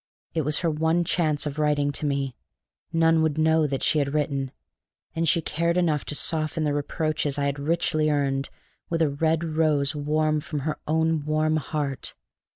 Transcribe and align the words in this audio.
It 0.33 0.41
was 0.41 0.61
her 0.61 0.69
one 0.71 1.03
chance 1.03 1.45
of 1.45 1.59
writing 1.59 1.91
to 1.91 2.07
me. 2.07 2.35
None 2.91 3.21
would 3.21 3.37
know 3.37 3.67
that 3.67 3.83
she 3.83 3.99
had 3.99 4.15
written. 4.15 4.51
And 5.15 5.29
she 5.29 5.43
cared 5.43 5.77
enough 5.77 6.05
to 6.05 6.15
soften 6.15 6.63
the 6.63 6.73
reproaches 6.73 7.37
I 7.37 7.45
had 7.45 7.59
richly 7.59 8.09
earned, 8.09 8.49
with 8.89 9.03
a 9.03 9.09
red 9.11 9.43
rose 9.43 9.95
warm 9.95 10.39
from 10.39 10.61
her 10.61 10.79
own 10.87 11.23
warm 11.25 11.57
heart. 11.57 12.15